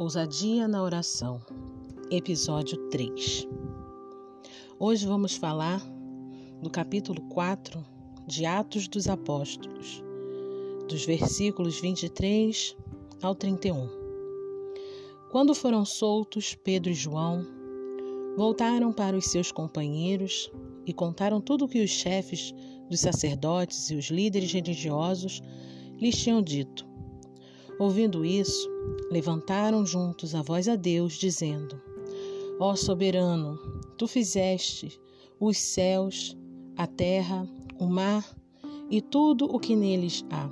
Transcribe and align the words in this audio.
Ousadia 0.00 0.68
na 0.68 0.80
Oração, 0.80 1.40
Episódio 2.08 2.78
3. 2.88 3.48
Hoje 4.78 5.04
vamos 5.04 5.34
falar 5.34 5.84
do 6.62 6.70
capítulo 6.70 7.20
4 7.22 7.84
de 8.24 8.46
Atos 8.46 8.86
dos 8.86 9.08
Apóstolos, 9.08 10.00
dos 10.88 11.04
versículos 11.04 11.80
23 11.80 12.76
ao 13.20 13.34
31. 13.34 13.88
Quando 15.32 15.52
foram 15.52 15.84
soltos, 15.84 16.54
Pedro 16.54 16.92
e 16.92 16.94
João 16.94 17.44
voltaram 18.36 18.92
para 18.92 19.16
os 19.16 19.24
seus 19.24 19.50
companheiros 19.50 20.48
e 20.86 20.92
contaram 20.92 21.40
tudo 21.40 21.64
o 21.64 21.68
que 21.68 21.82
os 21.82 21.90
chefes 21.90 22.54
dos 22.88 23.00
sacerdotes 23.00 23.90
e 23.90 23.96
os 23.96 24.10
líderes 24.10 24.52
religiosos 24.52 25.42
lhes 26.00 26.16
tinham 26.16 26.40
dito. 26.40 26.86
Ouvindo 27.80 28.24
isso, 28.24 28.68
levantaram 29.10 29.84
juntos 29.84 30.34
a 30.34 30.42
voz 30.42 30.68
a 30.68 30.76
Deus, 30.76 31.14
dizendo: 31.14 31.80
Ó 32.60 32.74
soberano, 32.74 33.58
tu 33.96 34.06
fizeste 34.06 35.00
os 35.40 35.58
céus, 35.58 36.36
a 36.76 36.86
terra, 36.86 37.48
o 37.78 37.86
mar 37.86 38.24
e 38.90 39.00
tudo 39.00 39.44
o 39.44 39.58
que 39.58 39.76
neles 39.76 40.24
há. 40.30 40.50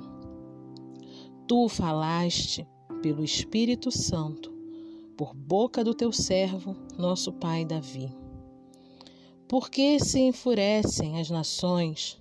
Tu 1.47 1.69
falaste 1.69 2.67
pelo 3.01 3.23
Espírito 3.23 3.91
Santo, 3.91 4.51
por 5.15 5.33
boca 5.33 5.83
do 5.83 5.93
teu 5.93 6.11
servo, 6.11 6.75
nosso 6.97 7.31
pai 7.33 7.65
Davi. 7.65 8.13
Por 9.47 9.69
que 9.69 9.99
se 9.99 10.19
enfurecem 10.19 11.19
as 11.19 11.29
nações 11.29 12.19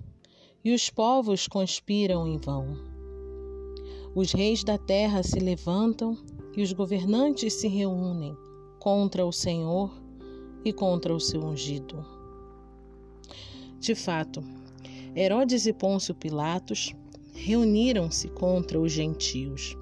e 0.65 0.73
os 0.73 0.91
povos 0.91 1.49
conspiram 1.49 2.27
em 2.27 2.39
vão? 2.39 2.96
Os 4.17 4.33
reis 4.33 4.65
da 4.65 4.79
terra 4.79 5.23
se 5.23 5.39
levantam 5.39 6.17
e 6.57 6.63
os 6.63 6.73
governantes 6.73 7.53
se 7.53 7.69
reúnem 7.69 8.35
contra 8.79 9.27
o 9.27 9.31
Senhor 9.31 9.93
e 10.65 10.73
contra 10.73 11.15
o 11.15 11.21
seu 11.21 11.45
ungido. 11.45 12.03
De 13.79 13.95
fato, 13.95 14.43
Herodes 15.15 15.67
e 15.67 15.73
Pôncio 15.75 16.15
Pilatos 16.15 16.95
reuniram-se 17.35 18.29
contra 18.29 18.81
os 18.81 18.91
gentios 18.91 19.77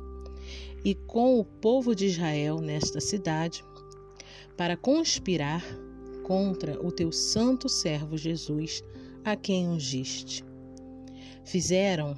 e 0.85 0.97
com 0.97 1.39
o 1.39 1.45
povo 1.45 1.95
de 1.95 2.07
Israel 2.07 2.59
nesta 2.59 3.01
cidade 3.01 3.65
para 4.57 4.77
conspirar 4.77 5.65
contra 6.25 6.85
o 6.85 6.91
teu 6.91 7.13
santo 7.13 7.69
servo 7.69 8.19
Jesus, 8.19 8.83
a 9.25 9.37
quem 9.37 9.69
ungiste. 9.69 10.45
Fizeram 11.45 12.17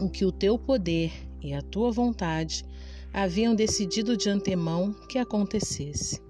o 0.00 0.08
que 0.08 0.24
o 0.24 0.32
teu 0.32 0.58
poder 0.58 1.12
e 1.44 1.52
a 1.52 1.60
tua 1.60 1.92
vontade 1.92 2.64
haviam 3.12 3.54
decidido 3.54 4.16
de 4.16 4.30
antemão 4.30 4.94
que 5.08 5.18
acontecesse. 5.18 6.20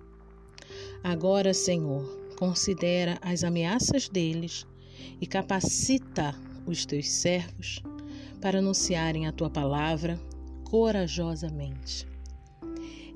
Agora, 1.03 1.55
Senhor, 1.55 2.05
considera 2.37 3.19
as 3.23 3.45
ameaças 3.45 4.09
deles 4.09 4.67
e 5.21 5.27
capacita 5.27 6.35
os 6.67 6.85
teus 6.85 7.09
servos 7.09 7.81
para 8.41 8.59
anunciarem 8.59 9.27
a 9.27 9.33
tua 9.33 9.49
palavra 9.49 10.21
corajosamente. 10.65 12.07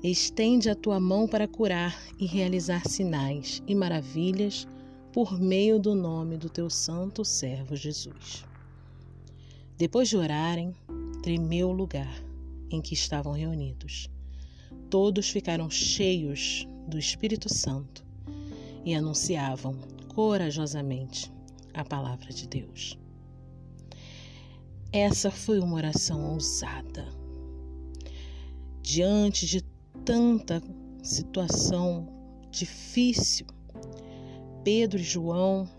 Estende 0.01 0.69
a 0.69 0.75
tua 0.75 0.99
mão 0.99 1.27
para 1.27 1.47
curar 1.47 2.01
e 2.17 2.25
realizar 2.25 2.87
sinais 2.87 3.61
e 3.67 3.75
maravilhas 3.75 4.65
por 5.11 5.37
meio 5.37 5.77
do 5.77 5.93
nome 5.93 6.37
do 6.37 6.49
teu 6.49 6.69
santo 6.69 7.25
servo 7.25 7.75
Jesus. 7.75 8.48
Depois 9.79 10.09
de 10.09 10.17
orarem, 10.17 10.75
tremeu 11.23 11.69
o 11.69 11.71
lugar 11.71 12.13
em 12.69 12.81
que 12.81 12.93
estavam 12.93 13.31
reunidos. 13.31 14.09
Todos 14.89 15.29
ficaram 15.29 15.69
cheios 15.69 16.67
do 16.85 16.99
Espírito 16.99 17.47
Santo 17.47 18.05
e 18.83 18.93
anunciavam 18.93 19.79
corajosamente 20.13 21.31
a 21.73 21.85
palavra 21.85 22.27
de 22.33 22.45
Deus. 22.45 22.99
Essa 24.91 25.31
foi 25.31 25.61
uma 25.61 25.77
oração 25.77 26.33
ousada. 26.33 27.07
Diante 28.81 29.45
de 29.45 29.61
tanta 30.03 30.61
situação 31.01 32.05
difícil, 32.51 33.47
Pedro 34.61 34.99
e 34.99 35.03
João, 35.03 35.69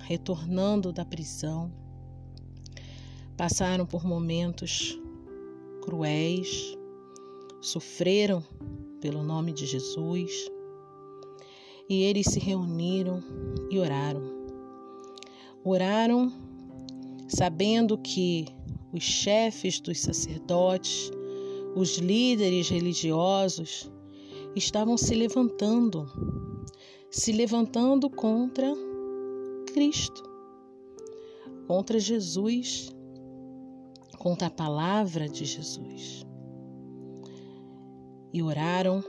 retornando 0.00 0.92
da 0.92 1.04
prisão, 1.04 1.70
passaram 3.36 3.86
por 3.86 4.04
momentos 4.04 4.98
cruéis, 5.82 6.76
sofreram 7.60 8.42
pelo 9.00 9.22
nome 9.22 9.52
de 9.52 9.66
Jesus 9.66 10.50
e 11.88 12.02
eles 12.04 12.26
se 12.26 12.38
reuniram 12.38 13.22
e 13.70 13.78
oraram. 13.78 14.22
Oraram 15.64 16.32
sabendo 17.28 17.98
que 17.98 18.46
os 18.92 19.02
chefes 19.02 19.80
dos 19.80 20.00
sacerdotes, 20.00 21.10
os 21.74 21.98
líderes 21.98 22.68
religiosos 22.68 23.90
estavam 24.54 24.96
se 24.96 25.14
levantando, 25.14 26.06
se 27.10 27.32
levantando 27.32 28.10
contra 28.10 28.72
Cristo, 29.72 30.22
contra 31.66 31.98
Jesus 31.98 32.92
contra 34.22 34.46
a 34.46 34.50
palavra 34.50 35.28
de 35.28 35.44
Jesus. 35.44 36.24
E 38.32 38.40
oraram 38.40 39.02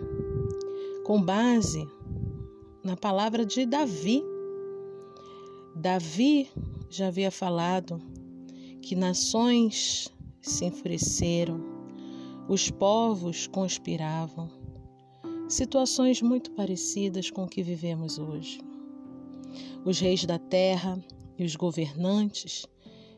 com 1.06 1.22
base 1.22 1.88
na 2.84 2.97
palavra 2.97 3.46
de 3.46 3.63
Davi. 3.63 4.24
Davi 5.75 6.50
já 6.90 7.09
havia 7.09 7.29
falado 7.29 8.01
que 8.81 8.96
nações 8.96 10.09
se 10.41 10.66
enfureceram, 10.66 11.62
os 12.50 12.72
povos 12.72 13.45
conspiravam. 13.45 14.50
Situações 15.47 16.24
muito 16.24 16.50
parecidas 16.53 17.30
com 17.30 17.44
o 17.44 17.47
que 17.47 17.62
vivemos 17.62 18.18
hoje. 18.18 18.59
Os 19.85 20.00
reis 20.00 20.25
da 20.25 20.40
terra 20.40 21.00
e 21.38 21.44
os 21.44 21.56
governantes 21.56 22.66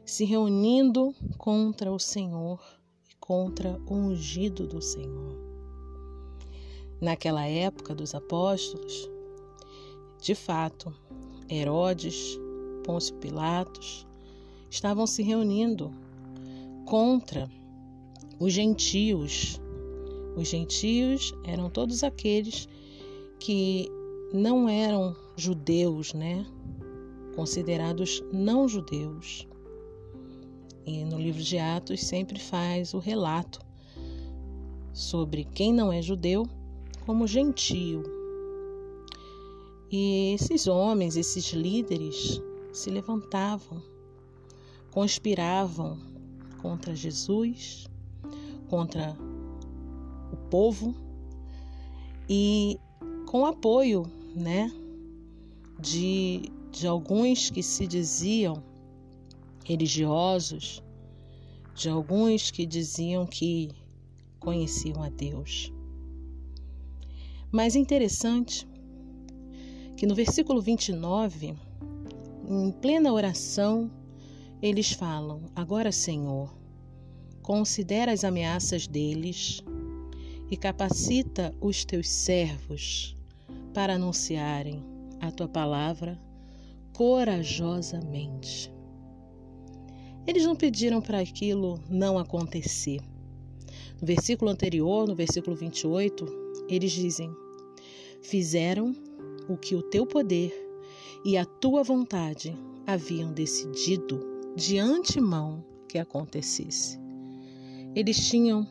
se 0.06 0.24
reunindo 0.24 1.16
contra 1.38 1.92
o 1.92 2.00
Senhor 2.00 2.62
e 3.10 3.16
contra 3.20 3.82
o 3.88 3.94
ungido 3.96 4.68
do 4.68 4.82
Senhor. 4.82 5.36
Naquela 7.02 7.46
época 7.46 7.96
dos 7.96 8.14
apóstolos, 8.14 9.10
de 10.22 10.36
fato, 10.36 10.94
Herodes, 11.50 12.40
Pôncio 12.84 13.16
Pilatos 13.16 14.08
estavam 14.70 15.08
se 15.08 15.24
reunindo 15.24 15.92
contra 16.86 17.50
os 18.40 18.54
gentios. 18.54 19.60
Os 20.36 20.48
gentios 20.48 21.34
eram 21.44 21.70
todos 21.70 22.04
aqueles 22.04 22.68
que 23.40 23.90
não 24.32 24.70
eram 24.70 25.16
judeus, 25.36 26.14
né? 26.14 26.46
Considerados 27.36 28.24
não 28.32 28.68
judeus. 28.68 29.48
E 30.85 31.03
no 31.03 31.19
livro 31.19 31.41
de 31.41 31.57
Atos 31.57 32.01
sempre 32.01 32.40
faz 32.40 32.94
o 32.94 33.00
relato 33.00 33.59
sobre 34.94 35.44
quem 35.44 35.73
não 35.73 35.91
é 35.91 36.01
judeu 36.01 36.47
como 37.06 37.28
gentio. 37.28 38.03
E 39.91 40.34
esses 40.34 40.68
homens, 40.68 41.16
esses 41.16 41.51
líderes, 41.53 42.41
se 42.72 42.90
levantavam, 42.90 43.81
conspiravam 44.91 45.97
contra 46.61 46.96
Jesus, 46.96 47.88
contra 48.70 49.17
o 50.31 50.38
povo 50.49 50.96
e 52.29 52.79
com 53.26 53.46
apoio, 53.46 54.05
né, 54.35 54.72
de, 55.79 56.52
de 56.72 56.88
alguns 56.88 57.49
que 57.49 57.61
se 57.61 57.85
diziam 57.88 58.64
religiosos, 59.66 60.82
de 61.73 61.90
alguns 61.90 62.52
que 62.52 62.66
diziam 62.66 63.26
que 63.26 63.70
conheciam 64.40 65.03
a 65.03 65.09
Deus. 65.09 65.73
Mas 67.52 67.76
interessante 67.76 68.67
que 69.97 70.06
no 70.06 70.14
versículo 70.14 70.62
29, 70.62 71.56
em 72.47 72.72
plena 72.72 73.12
oração, 73.12 73.91
eles 74.62 74.91
falam: 74.91 75.41
Agora, 75.56 75.91
Senhor, 75.91 76.56
considera 77.41 78.12
as 78.12 78.23
ameaças 78.23 78.88
deles 78.88 79.62
e 80.50 80.56
capacita 80.56 81.53
os 81.59 81.84
teus 81.84 82.08
servos 82.09 83.16
para 83.73 83.96
anunciarem 83.96 84.84
a 85.20 85.32
tua 85.32 85.47
palavra 85.47 86.20
corajosamente. 86.94 88.75
Eles 90.28 90.46
não 90.46 90.56
pediram 90.56 91.02
para 91.02 91.20
aquilo 91.20 91.80
não 91.90 92.18
acontecer. 92.18 93.00
No 94.02 94.08
versículo 94.08 94.50
anterior, 94.50 95.08
no 95.08 95.16
versículo 95.16 95.56
28, 95.56 96.26
eles 96.68 96.92
dizem: 96.92 97.30
Fizeram 98.22 98.96
o 99.48 99.56
que 99.56 99.76
o 99.76 99.84
teu 99.84 100.06
poder 100.06 100.54
e 101.24 101.38
a 101.38 101.46
tua 101.46 101.84
vontade 101.84 102.56
haviam 102.86 103.32
decidido 103.32 104.20
de 104.56 104.78
antemão 104.78 105.64
que 105.88 105.98
acontecesse. 105.98 107.00
Eles 107.96 108.28
tinham 108.28 108.68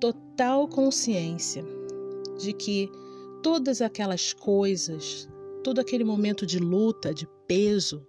total 0.00 0.68
consciência 0.68 1.64
de 2.38 2.52
que 2.52 2.90
todas 3.42 3.80
aquelas 3.80 4.32
coisas, 4.32 5.28
todo 5.62 5.78
aquele 5.78 6.04
momento 6.04 6.44
de 6.44 6.58
luta, 6.58 7.14
de 7.14 7.26
peso, 7.46 8.06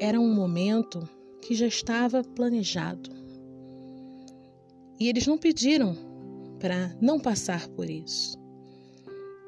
era 0.00 0.18
um 0.18 0.34
momento 0.34 1.06
que 1.42 1.54
já 1.54 1.66
estava 1.66 2.24
planejado. 2.24 3.10
E 4.98 5.08
eles 5.08 5.26
não 5.26 5.36
pediram 5.36 5.94
para 6.58 6.96
não 7.02 7.20
passar 7.20 7.68
por 7.68 7.88
isso. 7.88 8.38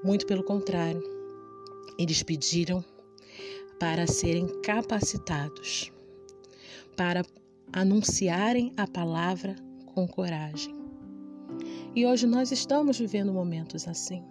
Muito 0.04 0.26
pelo 0.26 0.44
contrário, 0.44 1.02
eles 1.99 2.22
pediram 2.22 2.84
para 3.81 4.06
serem 4.06 4.46
capacitados, 4.60 5.90
para 6.96 7.25
anunciarem 7.72 8.75
a 8.76 8.87
palavra 8.87 9.56
com 9.94 10.06
coragem. 10.06 10.75
E 11.96 12.04
hoje 12.04 12.26
nós 12.26 12.52
estamos 12.52 12.99
vivendo 12.99 13.32
momentos 13.32 13.88
assim. 13.88 14.22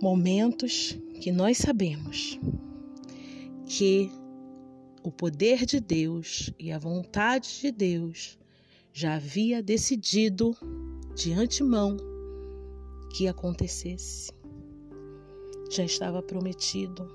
Momentos 0.00 0.98
que 1.20 1.30
nós 1.30 1.58
sabemos 1.58 2.40
que 3.66 4.10
o 5.02 5.10
poder 5.10 5.66
de 5.66 5.80
Deus 5.80 6.52
e 6.58 6.70
a 6.70 6.78
vontade 6.78 7.60
de 7.60 7.72
Deus 7.72 8.38
já 8.92 9.14
havia 9.16 9.62
decidido 9.62 10.56
de 11.14 11.32
antemão 11.32 11.96
que 13.14 13.26
acontecesse. 13.26 14.32
Já 15.70 15.84
estava 15.84 16.22
prometido, 16.22 17.08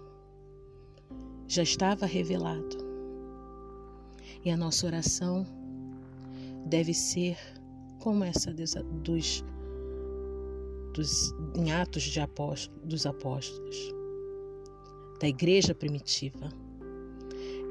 já 1.48 1.64
estava 1.64 2.06
revelado. 2.06 2.78
E 4.44 4.52
a 4.52 4.58
nossa 4.58 4.86
oração 4.86 5.46
deve 6.66 6.94
ser 6.94 7.38
como 8.00 8.24
essa 8.24 8.54
dos, 8.54 9.44
dos 10.94 11.34
em 11.56 11.72
Atos 11.72 12.04
de 12.04 12.20
apóstolo, 12.20 12.80
dos 12.86 13.06
Apóstolos, 13.06 13.94
da 15.20 15.28
igreja 15.28 15.74
primitiva. 15.74 16.50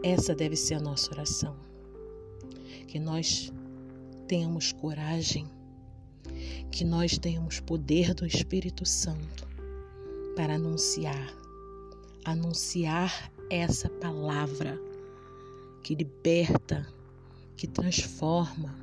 Essa 0.06 0.34
deve 0.36 0.54
ser 0.54 0.74
a 0.74 0.80
nossa 0.80 1.10
oração. 1.12 1.56
Que 2.86 3.00
nós 3.00 3.52
tenhamos 4.28 4.70
coragem 4.70 5.48
que 6.70 6.84
nós 6.84 7.16
tenhamos 7.16 7.58
poder 7.58 8.12
do 8.12 8.26
Espírito 8.26 8.84
Santo 8.84 9.48
para 10.36 10.56
anunciar, 10.56 11.32
anunciar 12.22 13.32
essa 13.48 13.88
palavra 13.88 14.78
que 15.82 15.94
liberta, 15.94 16.86
que 17.56 17.66
transforma, 17.66 18.74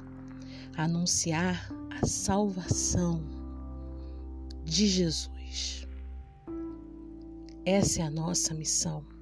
anunciar 0.75 1.71
a 2.01 2.03
salvação 2.07 3.21
de 4.65 4.87
Jesus. 4.87 5.87
Essa 7.63 8.01
é 8.01 8.05
a 8.05 8.09
nossa 8.09 8.55
missão. 8.55 9.12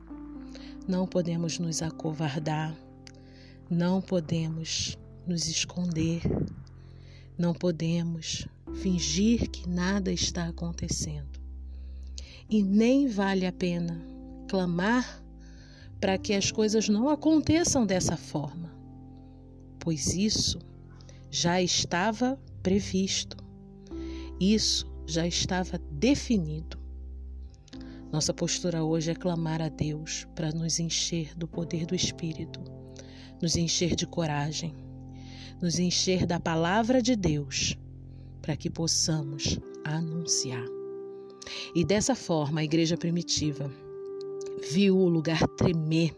Não 0.91 1.07
podemos 1.07 1.57
nos 1.57 1.81
acovardar, 1.81 2.75
não 3.69 4.01
podemos 4.01 4.97
nos 5.25 5.47
esconder, 5.47 6.21
não 7.37 7.53
podemos 7.53 8.45
fingir 8.73 9.49
que 9.49 9.69
nada 9.69 10.11
está 10.11 10.49
acontecendo. 10.49 11.39
E 12.49 12.61
nem 12.61 13.07
vale 13.07 13.45
a 13.45 13.53
pena 13.53 14.01
clamar 14.49 15.23
para 16.01 16.17
que 16.17 16.33
as 16.33 16.51
coisas 16.51 16.89
não 16.89 17.07
aconteçam 17.07 17.85
dessa 17.85 18.17
forma, 18.17 18.69
pois 19.79 20.13
isso 20.13 20.59
já 21.29 21.61
estava 21.61 22.37
previsto, 22.61 23.37
isso 24.41 24.85
já 25.07 25.25
estava 25.25 25.77
definido. 25.89 26.80
Nossa 28.11 28.33
postura 28.33 28.83
hoje 28.83 29.11
é 29.11 29.15
clamar 29.15 29.61
a 29.61 29.69
Deus 29.69 30.27
para 30.35 30.51
nos 30.51 30.79
encher 30.79 31.35
do 31.35 31.47
poder 31.47 31.85
do 31.85 31.95
Espírito, 31.95 32.59
nos 33.41 33.55
encher 33.55 33.95
de 33.95 34.05
coragem 34.05 34.75
nos 35.61 35.77
encher 35.77 36.25
da 36.25 36.39
palavra 36.39 37.01
de 37.01 37.15
Deus, 37.15 37.77
para 38.41 38.57
que 38.57 38.69
possamos 38.69 39.59
anunciar. 39.85 40.65
E 41.75 41.85
dessa 41.85 42.15
forma, 42.15 42.61
a 42.61 42.63
igreja 42.63 42.97
primitiva 42.97 43.71
viu 44.71 44.97
o 44.97 45.07
lugar 45.07 45.47
tremer. 45.49 46.15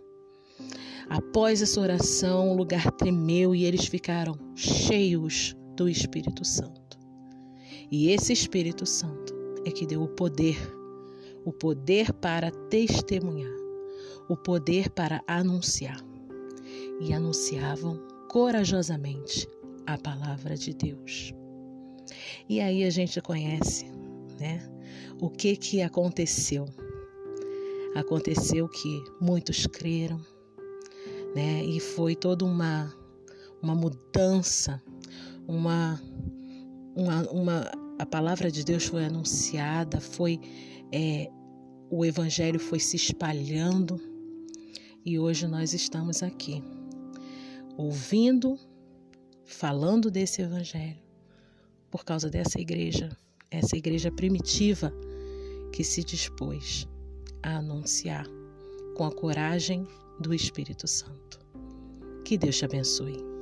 Após 1.10 1.62
essa 1.62 1.81
oração, 1.81 2.51
o 2.51 2.56
lugar 2.56 2.90
tremeu 2.92 3.54
e 3.54 3.66
eles 3.66 3.86
ficaram 3.86 4.38
cheios 4.56 5.54
do 5.75 5.90
Espírito 5.90 6.45
Santo. 6.45 6.98
E 7.92 8.10
esse 8.10 8.31
Espírito 8.31 8.86
Santo 8.86 9.34
é 9.66 9.72
que 9.72 9.86
deu 9.86 10.01
o 10.01 10.07
poder, 10.07 10.57
o 11.45 11.51
poder 11.51 12.12
para 12.13 12.51
testemunhar, 12.51 13.54
o 14.30 14.36
poder 14.36 14.90
para 14.90 15.22
anunciar. 15.28 16.04
E 17.01 17.13
anunciavam 17.13 18.00
corajosamente 18.30 19.48
a 19.86 19.98
palavra 19.98 20.56
de 20.56 20.74
Deus. 20.74 21.34
E 22.48 22.60
aí 22.60 22.84
a 22.84 22.90
gente 22.90 23.22
conhece, 23.22 23.86
né? 24.40 24.62
O 25.19 25.30
que 25.30 25.56
que 25.56 25.81
aconteceu? 25.81 26.66
Aconteceu 27.95 28.68
que 28.68 29.04
muitos 29.19 29.68
creram, 29.68 30.19
né? 31.36 31.63
E 31.63 31.80
foi 31.80 32.16
toda 32.16 32.45
uma 32.45 32.94
uma 33.62 33.75
mudança, 33.75 34.81
uma 35.48 36.01
uma, 36.95 37.22
uma 37.31 37.72
a 38.00 38.06
palavra 38.06 38.51
de 38.51 38.63
Deus 38.63 38.86
foi 38.86 39.06
anunciada, 39.06 40.00
foi 40.00 40.40
é, 40.92 41.30
o 41.90 42.06
evangelho 42.06 42.60
foi 42.60 42.80
se 42.80 42.95
espalhando 42.95 44.01
e 45.06 45.19
hoje 45.19 45.48
nós 45.48 45.74
estamos 45.74 46.24
aqui 46.24 46.63
ouvindo, 47.78 48.57
falando 49.44 50.09
desse 50.09 50.42
evangelho, 50.42 51.02
por 51.92 52.06
causa 52.06 52.30
dessa 52.30 52.59
igreja, 52.59 53.16
essa 53.52 53.76
igreja 53.78 54.12
primitiva 54.12 54.94
que 55.71 55.83
se 55.83 56.04
dispôs 56.04 56.88
a 57.42 57.57
anunciar 57.57 58.26
com 58.95 59.06
a 59.06 59.12
coragem 59.12 59.88
do 60.19 60.33
Espírito 60.33 60.88
Santo. 60.88 61.40
Que 62.23 62.38
Deus 62.38 62.57
te 62.57 62.66
abençoe. 62.66 63.32